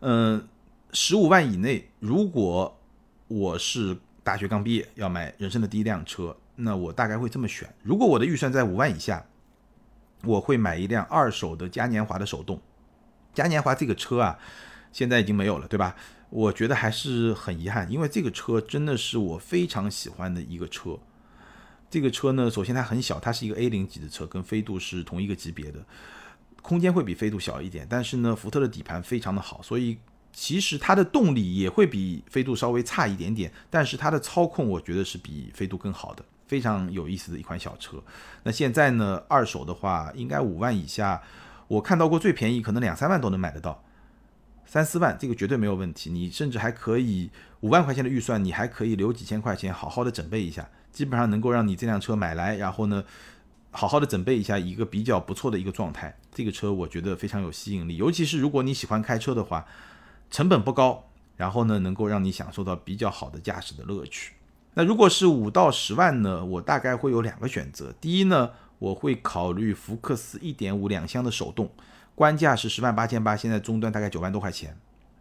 [0.00, 0.48] 嗯，
[0.92, 2.74] 十五万以内，如果
[3.26, 7.68] 我是大学刚毕业要买人生的第一辆车，那我大概会这么选。
[7.82, 9.22] 如果我的预算在五万以下，
[10.24, 12.60] 我会买一辆二手的嘉年华的手动，
[13.32, 14.38] 嘉年华这个车啊，
[14.92, 15.94] 现在已经没有了，对吧？
[16.30, 20.98] 我觉得还是很遗憾，因为这个车真的是我非常喜欢的一个车。
[21.88, 25.82] 这个车呢，首先它很小，它是一个 A 零级的车，跟飞度是同一个级别的，
[26.60, 29.96] 空间会比飞度小一点，但是呢，福特的底盘非常的好，所以
[30.30, 36.22] 其实它的动力也会比飞度稍微差一点点，但是它的操控我觉得是比飞度更好的。
[36.48, 38.02] 非常有意思的一款小车，
[38.42, 41.22] 那现在呢，二手的话应该五万以下，
[41.68, 43.84] 我看到过最便宜可能两三万都能买得到，
[44.64, 46.10] 三四万这个绝对没有问题。
[46.10, 47.30] 你甚至还可以
[47.60, 53.04] 五万块钱的预算，你还可以留几千块钱，好好的准备一下，基本上能够让你这辆车买来，然后呢，
[53.70, 56.16] 好好的准备一下一个比较不错的一个状态。
[56.32, 59.66] 这个车我觉得非常有吸引力，尤其是如果你喜欢开车的话，
[60.30, 64.32] 成本不高，然后呢，能够让你享受到比较好的驾驶的乐趣。
[64.78, 66.44] 那如果是五到十万呢？
[66.44, 67.92] 我大概会有两个选择。
[68.00, 71.68] 第一呢，我会考虑福克斯一点五两厢的手动，
[72.14, 74.78] 官价是十万八千八，现在终端大概九万多块钱。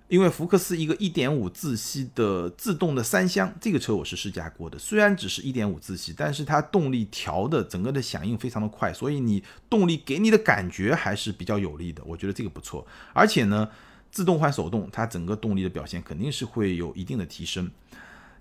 [0.09, 12.85] 因为福克斯一个一点五自吸的自动的三厢，这个车我是试驾过的，虽然只是一点五自吸，但是它动力调的整个的响应非常的快，所以你动力给你的感觉还是比较有力的，我觉得这个不错。
[13.11, 13.67] 而且呢，
[14.11, 17.71] 自动换手动，它整个动力的表现肯定是会有一定的提升。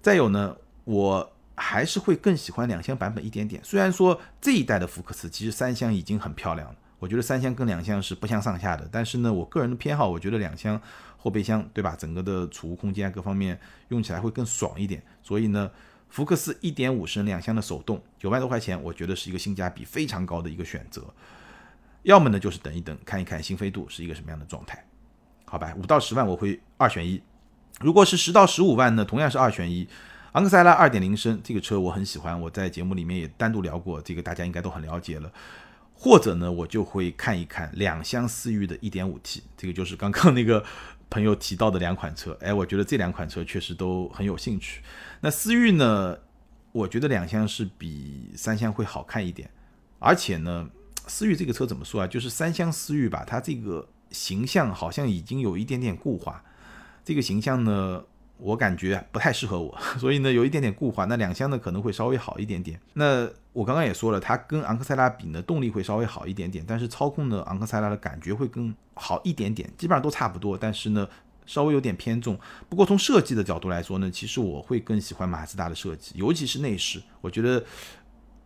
[0.02, 0.54] 再有呢。
[0.86, 3.60] 我还是会更喜欢两厢版本一点点。
[3.64, 8.88] 虽然说这一代的福克斯其实三厢已经很漂亮了，我觉得三厢跟两厢是不相上下的。
[8.92, 10.80] 但是呢，我个人的偏好，我觉得两厢
[11.16, 11.96] 后备箱，对吧？
[11.98, 15.02] 整个的储物空间各方面用起来会更爽一点。
[15.22, 15.68] 所以呢，
[16.08, 21.02] 福克斯一点五升两厢的手动，九万多块钱，我觉得是一个性价比非常高的一个选择。
[22.04, 24.84] 要么呢，就是等一等，看一看新飞度是一个什么样的状态，
[25.46, 25.74] 好吧？
[25.76, 27.20] 五到十万我会二选一。
[27.80, 29.88] 如果是十到十五万呢，同样是二选一。
[30.36, 35.32] 昂克赛拉二点零升这个车我很喜欢，我在节目里面也单独聊过，这个大家应该都很了解了。
[35.94, 40.62] 或者呢，我就会看一看两厢思域的 1.5T，这个就是刚刚那个
[41.08, 42.36] 朋友提到的两款车。
[42.42, 44.82] 哎，我觉得这两款车确实都很有兴趣。
[45.22, 46.18] 那思域呢，
[46.72, 49.48] 我觉得两厢是比三厢会好看一点，
[49.98, 50.68] 而且呢，
[51.06, 52.06] 思域这个车怎么说啊？
[52.06, 56.44] 就是三厢思域吧，它这个形象好像已经有一点点固化，
[57.02, 58.04] 这个形象呢。
[58.38, 61.04] 我感觉不太适合我， 所以呢有一点点固化。
[61.06, 62.78] 那两厢呢可能会稍微好一点点。
[62.92, 71.08] 那我刚刚也说了，它跟昂克赛拉比呢动力会稍微好一点点，但是操控呢昂克赛拉的感觉会更好一点点，基本上都差不多，但是呢
[71.46, 72.38] 稍微有点偏重。
[72.68, 77.02] 不过从设计的角度来说呢，其实我会更喜欢马自达的设计，尤其是内饰。
[77.22, 77.64] 我觉得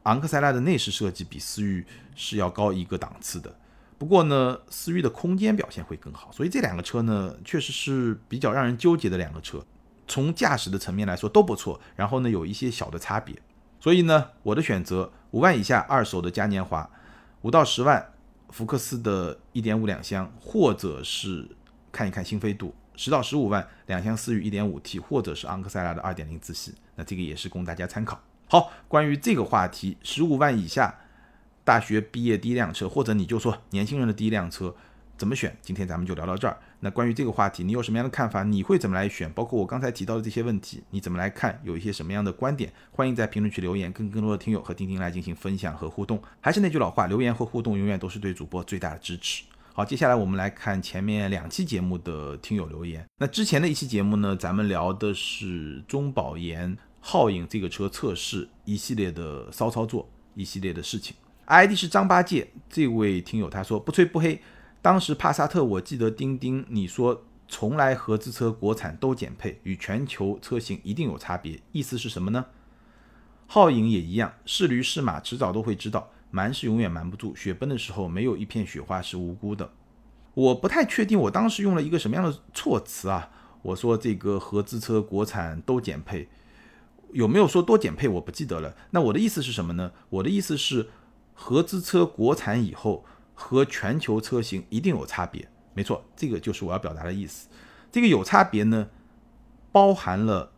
[0.05, 3.53] 昂克赛拉的内饰设计比思域是要高一个档次的。
[3.99, 9.63] 不过呢，思域的空间表现会更好，所以这两个车呢确实是比较让人纠结的两个车。
[10.11, 13.37] 从驾驶的层面来说都不错，然后呢有一些小的差别，
[13.79, 16.91] 所以呢我的选择五万以下二手的嘉年华，
[17.43, 18.13] 五到十万
[18.49, 21.49] 福克斯的一点五两厢，或者是
[21.93, 28.21] 看一看新飞度，十到十五万两厢思域一点五 T，或者是昂克赛拉的二点零自吸，那这个也是供大家参考。
[28.49, 30.99] 好，关于这个话题，十五万以下
[31.63, 34.75] 大学毕业第一辆车，或者你就说年轻人的第一辆车。
[35.17, 35.55] 怎么选？
[35.61, 36.57] 今天咱们就聊到这儿。
[36.83, 38.43] 那关于这个话题，你有什么样的看法？
[38.43, 39.31] 你会怎么来选？
[39.33, 41.61] 包括我刚才提到的这些问题，你怎么来看？
[41.63, 42.73] 有一些什么样的观点？
[42.91, 46.23] 欢迎在评论区留言，跟更多的听友和钉钉来进行分享和互动。
[46.41, 49.45] 还是那句老话，留言和互动永远都是对主播最大的支持。
[49.75, 53.07] 好，接下来我们来看前面两期节目的听友留言。
[53.19, 61.15] 那之前的一期节目呢，咱们聊的是中保研皓影这个车测试一系列的骚操作，一系列的事情。
[61.45, 64.41] ID 是张八戒这位听友他说不吹不黑。
[64.83, 72.47] 当时帕萨特，我记得钉钉你说从来合资车国产都减配，与全球车型一定有差别，意思是什么呢？
[73.47, 79.71] 皓影也一样，是驴是马，迟早都会知道，瞒是永远瞒不住，雪崩的时候没有一片雪花是无辜的。
[80.33, 83.29] 我不太确定我当时用了一个什么样的措辞啊？
[83.61, 86.27] 我说这个合资车国产都减配，
[87.13, 88.09] 有没有说多减配？
[88.09, 88.75] 我不记得了。
[88.93, 89.93] 那我的意思是什么呢？
[90.09, 90.89] 我的意思是
[91.35, 93.05] 合资车国产以后。
[93.41, 97.49] 和全球车型一定有差别，没错，这个就是我要表达的意思。
[97.91, 98.89] 这个有差别呢，
[99.73, 100.53] 包含了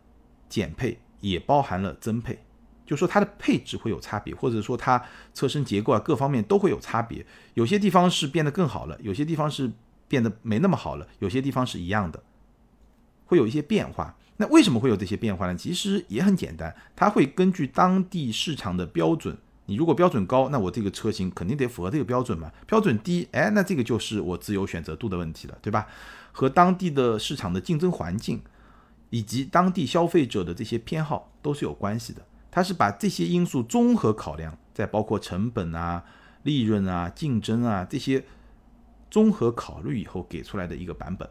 [0.49, 2.43] 减配，也包含了增配，
[2.85, 5.01] 就说它的配置会有差别，或者说它
[5.33, 7.25] 车身结构啊各方面都会有差别。
[7.53, 9.71] 有些地方是变得更好了，有些地方是
[10.09, 12.21] 变得没那么好了，有些地方是一样的，
[13.25, 14.17] 会有一些变化。
[14.35, 15.55] 那为什么会有这些变化呢？
[15.55, 19.37] 其实也很简单，它会根据当地市场的标准。
[19.65, 22.51] 你如果标准高，那我这个车型肯定得符合这个标准嘛。
[22.67, 25.87] 标准低，哎，那这个就是我自由选择度的问题了，对吧？
[26.31, 28.41] 和当地的市场的竞争环境，
[29.09, 32.21] 以及当地消费者的这些偏好都是有关系的。
[32.51, 36.03] 它是把这些因素综合考量，再包括成本啊、
[36.43, 38.25] 利润啊、竞争啊这些
[39.09, 41.29] 综合考虑以后给出来的一个版本。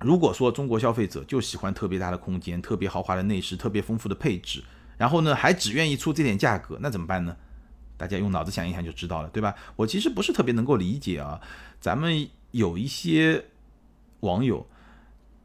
[0.00, 4.62] 如果说中国消费者就喜欢特别大的空间、特别豪华的内饰、特别丰富的配置，
[4.96, 7.36] 然后呢，还只愿意出这点价格，那怎么办呢？
[7.96, 9.54] 大家用脑子想一想就知道了，对吧？
[9.76, 11.40] 我其实不是特别能够理解啊，
[11.80, 13.44] 咱们有一些
[14.20, 14.66] 网友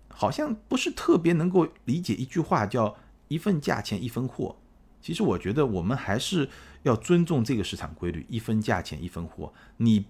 [0.10, 2.98] 好像不是特别能够理解一句话，叫
[3.30, 4.56] “一份价钱一分货”。
[5.00, 6.50] 其实我觉得我们还是
[6.82, 9.54] 要尊重这个市场规律，“一分价钱一分货”。
[9.78, 10.06] 你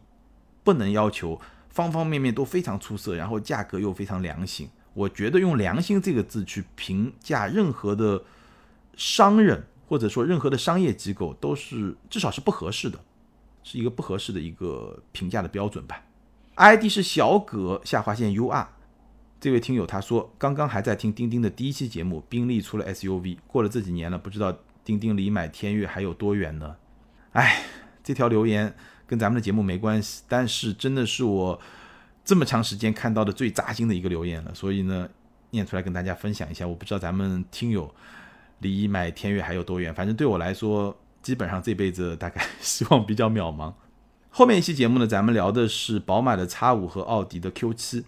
[0.63, 4.69] 不能要求方方面面都非常出色，然后价格又非常良心。
[4.93, 8.23] 我觉得用“良心”这个字去评价任何的。
[8.99, 12.99] 商人或者说任何的商业机构都是至少是不合适的，
[13.63, 16.03] 是一个不合适的一个评价的标准吧。
[16.55, 18.67] ID 是小葛下划线 UR，
[19.39, 26.75] 这位听友他说刚刚还在听钉钉的第一期节目，宾利出了 SUV，过了这几年了，不知道钉钉离买天悦还有多远呢？
[27.31, 27.63] 哎，
[28.03, 28.75] 这条留言
[29.07, 31.57] 跟咱们的节目没关系，但是真的是我
[32.25, 35.07] 这么长时间看到的最扎心的一个留言了，所以呢
[35.51, 36.67] 念出来跟大家分享一下。
[36.67, 37.89] 我不知道咱们听友。
[38.59, 39.93] 离买天悦还有多远？
[39.93, 43.73] 反正对我来说，基本上这辈子大概 希望比较渺茫。
[44.29, 48.05] 后面一期节目呢，咱们聊的是宝马的 X 五和奥迪的 Q 七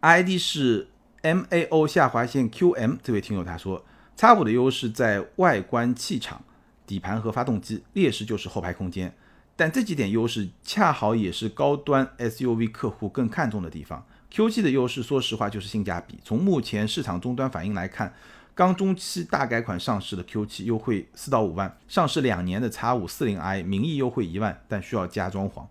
[0.00, 0.88] ，ID 是
[1.22, 2.98] MAO 下划线 QM。
[3.02, 3.84] 这位听友他说
[4.16, 6.44] ，X 五的优势在外观、气场、
[6.86, 9.12] 底盘和发动机，劣势就是后排空间。
[9.56, 14.06] 但这几点优势恰好也是高端 SUV 客户更看重的地方。
[14.30, 16.18] Q 七的优势，说实话就是性价比。
[16.22, 18.14] 从目前市场终端反应来看。
[18.56, 25.66] 刚中期大改款上市的 Q7 优惠四到五万，上市两年的 X 五四零 i 名义优惠一万，但需要加装潢。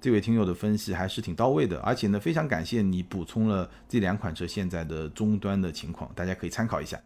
[0.00, 6.96] 这位听友的分析还是挺到位的，而且呢，非常感谢你补充了这两款车现在的终端的情况，大家可以参考一下。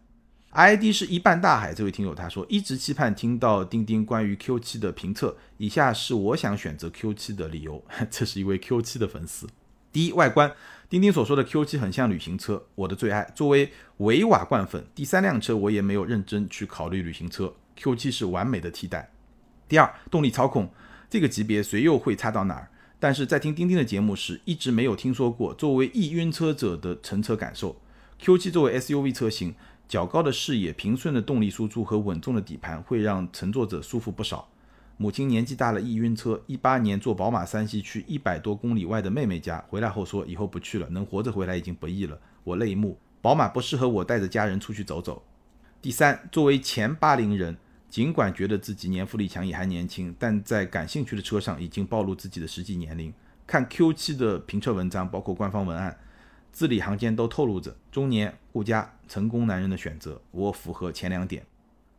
[0.51, 7.83] ID 是一半大海，这位听友他说，一直期盼听到钉钉关于 Q7 的评测，以下是我想选择 Q7 的理由。
[8.11, 9.47] 这是一位 Q7 的粉丝。
[9.91, 10.53] 第一，外观，
[10.91, 13.23] 丁丁所说的 Q7 很像旅行车，我的最爱。
[13.33, 19.09] 作为维瓦罐粉，第三辆车我也没有认真去考虑旅行车，Q7 是完美的替代。
[19.69, 20.69] 第二，动力操控，
[21.09, 22.67] 这个级别谁又会差到哪儿？
[22.99, 27.79] 但是在听丁丁的节目时，一直没有听说过作为易晕车者的乘车感受。
[28.21, 29.55] Q7 作为 SUV 车型。
[29.87, 34.49] 较高的视野、平顺的动力输出和稳重的底盘会让乘坐者舒服不少。
[34.97, 42.19] 母亲年纪大了易晕车，一八年坐宝马三系去一百多公里外的妹妹家，回来后说以后不去了，能活着回来已经不易了。
[42.43, 45.23] 我泪目，宝马不适合我带着家人出去走走。
[45.81, 47.57] 第三，作为前八零人，
[47.89, 53.11] 尽管觉得自己年富力强也还年轻，但在感兴趣的车上已经暴露自己的实际年龄。
[53.47, 55.97] 看 Q7 的评测文章，包括官方文案。
[56.51, 61.45] 字里行间都透露着中年顾家成功男人的选择，我符合前两点，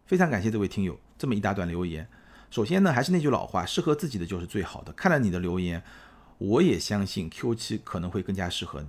[0.04, 2.06] 非常感谢这位听友这么一大段留言。
[2.52, 4.92] 首先呢，还是那句老话，适合自己的就是最好的。
[4.92, 5.82] 看了你的留言，
[6.36, 8.88] 我也相信 Q7 可能会更加适合你。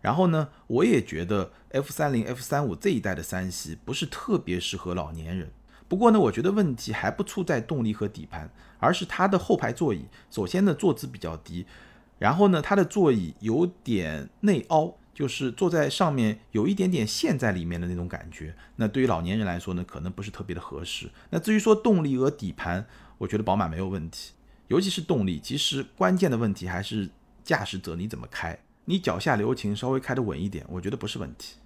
[0.00, 5.52] 然后呢，我也觉得 F30、F35 这一代的三系不是特别适合老年人。
[5.86, 10.06] 不过呢，我觉得问题还不出在动力和底盘，而是它的后排座椅。
[10.28, 11.64] 首先呢，坐姿比较低。
[12.18, 18.54] 然后呢，它的座椅有点内凹，就是坐在上面有一点点陷在里面的那种感觉。
[18.76, 21.10] 那对于老年人来说呢，可能不是特别的合适。
[21.28, 22.86] 那至于说动力和底盘，
[23.18, 24.32] 我觉得宝马没有问题，
[24.68, 25.38] 尤其是动力。
[25.38, 27.10] 其实关键的问题还是
[27.44, 31.56] 驾驶者你怎么开，你脚下留情，稍微开得稳一点，我觉得不是问题。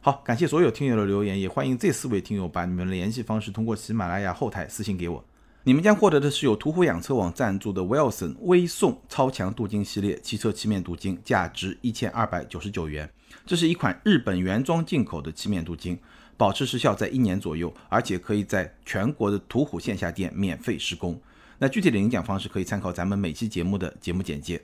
[0.00, 5.24] 好，感谢所有听友的留言，也欢迎这四位听友把你们的联系方式通过喜马拉雅后台私信给我。
[5.64, 13.10] 你们将获得的是由途虎养车网赞助的 Wilson 微送超强镀金系列汽车漆面镀金，价值一千二百九十九元。
[13.44, 15.98] 这是一款日本原装进口的漆面镀金，
[16.38, 21.20] 保持时效在一年左右，而且可以在全国的途虎线下店免费施工。
[21.58, 24.62] 那具体的领奖方式可以参考咱们每期节目的节目简介。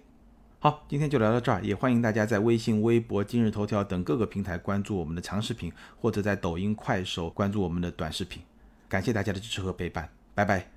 [0.61, 5.70] 好，今天就聊到这儿，也欢迎大家在微信、微博、今日头条等各个平台关注我们的长视频，
[6.01, 8.40] 或者在抖音、快手关注我们的短视频。
[8.88, 10.73] 感谢大家的支持和陪伴，拜拜。